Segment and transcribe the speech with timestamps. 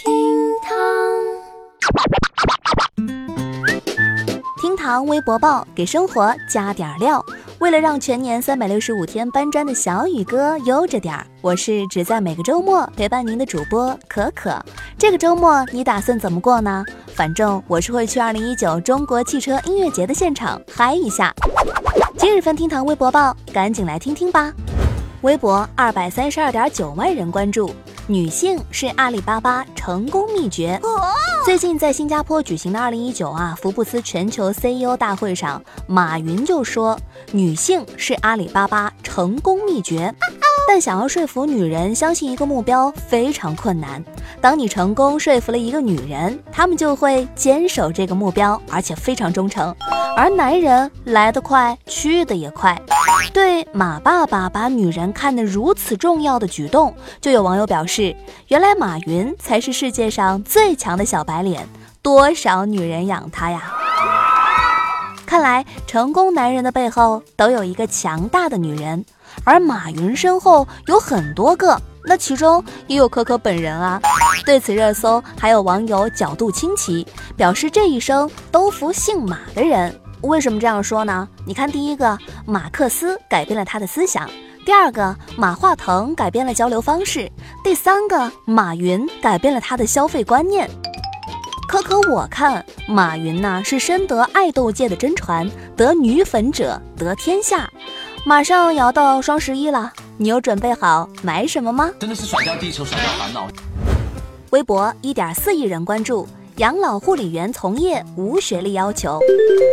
[0.00, 0.14] 厅
[0.62, 0.72] 堂，
[4.60, 7.24] 厅堂微博报给生活加点料。
[7.58, 14.56] 为了让全年三百六十五天搬砖的小雨哥悠着点儿，我是只在每个周末陪伴您的主播可可。
[14.96, 16.84] 这个周末你打算怎么过呢？
[17.08, 21.34] 反正我是会去二零一九中国汽车音乐节的现场嗨一下。
[22.16, 24.52] 今日份厅堂微博报，赶紧来听听吧。
[25.22, 27.74] 微博二百三十二点九万人关注。
[28.10, 30.80] 女性是阿里巴巴成功秘诀。
[31.44, 36.98] 最近在新加坡举行的二零一九啊福布斯全球 CEO 大会上，马云就说
[37.32, 40.12] 女性是阿里巴巴成功秘诀。
[40.66, 44.02] 但想要说服女人相信一个目标非常困难。
[44.40, 49.74] 当你成功说服了一个女人，她们就会坚守这个目标，而且非常忠诚。
[50.18, 52.76] 而男人来得快，去得也快。
[53.32, 58.16] 对马爸爸把女人看得如此重要的举动，就有网友表示：
[58.48, 61.68] 原来马云才是世界上最强的小白脸，
[62.02, 63.72] 多少女人养他呀！
[65.24, 69.04] 看来成功男人的背后都有一个强大的女人。
[69.44, 74.00] 而马云身后有很多个，那其中也有可可本人啊。
[74.44, 77.06] 对此热搜，还有网友角度清奇，
[77.36, 79.94] 表示这一生都服姓马的人。
[80.22, 81.28] 为什么这样说呢？
[81.46, 84.26] 你看，第一个，马克思改变了他的思想；
[84.64, 87.28] 第二个，马化腾改变了交流方式；
[87.62, 90.68] 第三个，马云改变了他的消费观念。
[91.68, 97.70] 可可，我看马云呢是深得爱豆界的真传，得女粉者得天下。
[98.24, 101.90] 马上要到双十一了，你有准备好买什么吗？
[102.00, 103.46] 真的是甩掉地球，甩掉烦恼。
[104.50, 106.26] 微博一点四亿人关注，
[106.58, 109.20] 养老护理员从业无学历要求。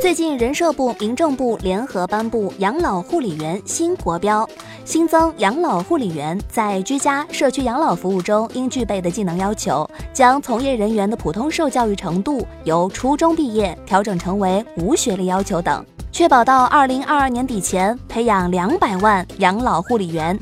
[0.00, 4.48] 最近，人社部、民政部联合颁布养老护理员新国标，
[4.82, 15.84] 新增养老护理员在居家、社区养老服务中应具备的技能要求，将从业人员的普通受教育程度由初中毕业调整成为无学历要求等。
[16.10, 20.34] 确保到二零二二年底前培养两百万养老护理员，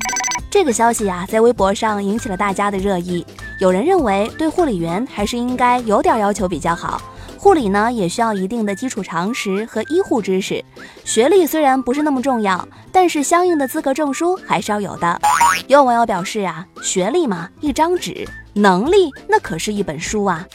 [0.49, 3.25] 这个消息呀，在微博上引起了大家的热议。
[3.59, 7.01] 有人认为，对护理员还是应该有点要求比较好。
[7.37, 10.63] 护理呢，也需要一定的基础常识和医护知识。
[11.03, 15.19] 学历虽然不是那么重要，但是相应的资格证书还是要有的。
[15.67, 20.45] 有网友表示啊，学历嘛，一张纸；能力那可是一本书啊。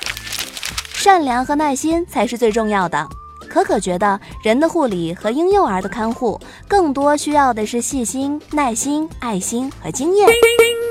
[0.95, 3.07] 善良和耐心才是最重要的。
[3.51, 10.27] 可可觉得，人的护理和婴幼儿的看护，更多需要的是细心、耐心、爱心和经验。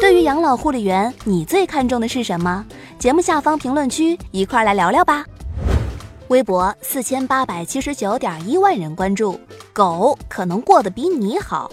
[0.03, 2.66] 对于养老护理员，你最看重的是什么？
[3.00, 5.24] 节目下方评论区一块来聊聊吧。
[6.28, 9.40] 微博四千八百七十九点一万人关注，
[9.72, 11.72] 狗可能过得比你好。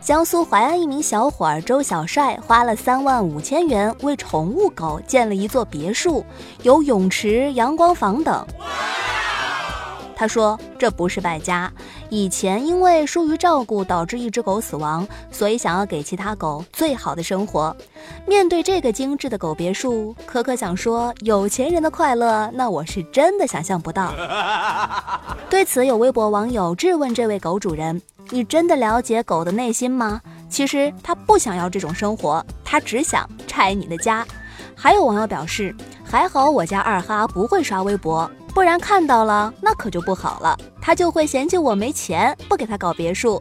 [0.00, 6.24] 江苏淮安一名小伙儿周小帅花了三万五千元为宠物狗建了一座别墅，
[6.62, 8.46] 有泳池、阳光房等。
[10.22, 11.68] 他说：“这不是败家，
[12.08, 17.76] 以前因为疏于照顾导致一只狗死亡，所以想要给其他狗最好的生活。
[18.24, 24.14] 面对这个精致的狗别墅，可可想说，有钱人的快乐，那我是真的想象不到。
[25.50, 28.00] 对此，有微博网友质问这位狗主人：
[28.30, 30.20] 你真的了解狗的内心吗？
[30.48, 34.24] 其实他不想要这种生活，他只想拆你的家。
[34.76, 35.74] 还有网友表示：
[36.12, 43.40] 还好我家二哈不会刷微博。”不然看到了，那可就不好了，他就会嫌弃我没钱，不给他搞别墅。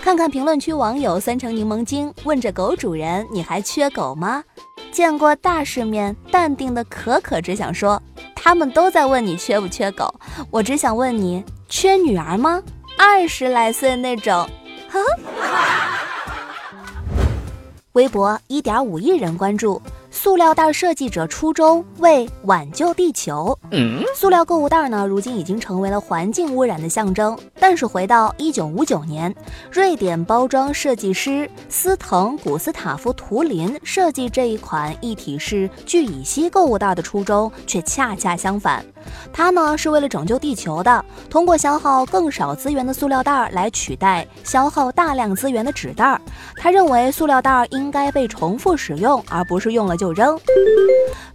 [0.00, 4.44] 看看评论区网友酸成柠檬精问着狗主人：“你还缺狗吗？”
[4.92, 8.00] 见过大世面，淡定的可可只想说
[8.36, 10.14] ：“他们都在问你缺不缺狗，
[10.48, 12.62] 我只想问你，缺女儿吗？
[12.96, 14.48] 二十来岁那种。”
[14.88, 15.18] 呵呵。
[17.94, 19.82] 微博一点五亿人关注。
[20.22, 23.58] 塑料袋设计者初衷为挽救地球。
[24.14, 27.34] 塑料购物袋呢，如今已经成为了环境污染的象征。
[27.58, 29.34] 但是回到一九五九年，
[29.72, 38.84] 瑞典包装设计师斯滕古斯塔夫图林设计这一款一体式聚乙烯购物袋的初衷却恰恰相反。
[39.32, 46.20] 他呢是为了拯救地球的，通过消耗更少资源的塑料袋来取代消耗大量资源的纸袋。
[46.56, 50.38] 他认为塑料袋应该被重复使用，而不是用了就扔。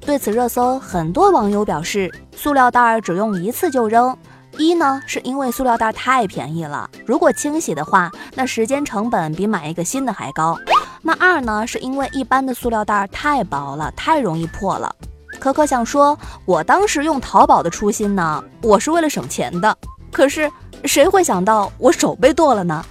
[0.02, 4.16] 对此热搜，很多网友表示，塑料袋儿只用一次就扔。
[4.58, 10.58] 一呢是因为塑料袋太便宜了，如果清洗的话，那时间成本比买一个新的还高。
[11.02, 14.94] 那二呢是因为一般的塑料袋太薄了，太容易破了。
[15.40, 19.78] 可可想说，我当时用淘宝的初心呢，我是为了省钱的。
[20.12, 20.50] 可是
[20.86, 22.86] 谁会想到我手被剁了呢？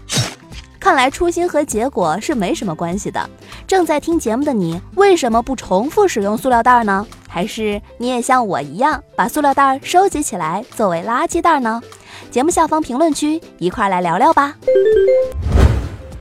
[0.85, 3.31] 看来初心和结果是没什么关系的。
[3.67, 7.07] 正在听节目的你，为什么不重复使用塑料袋呢？
[7.27, 11.81] 还是你也像我一样把塑料袋收集起来作为垃圾袋呢？
[12.31, 14.55] 节目下方评论区一块来聊聊吧。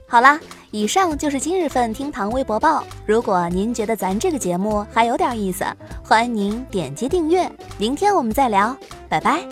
[0.07, 0.39] 好啦，
[0.71, 2.85] 以上就是今日份厅堂微博报。
[3.05, 5.65] 如果您觉得咱这个节目还有点意思，
[6.01, 7.51] 欢迎您点击订阅。
[7.77, 8.73] 明天我们再聊，
[9.09, 9.45] 拜拜。